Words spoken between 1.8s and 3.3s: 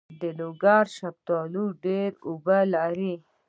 ډیر اوبه لري.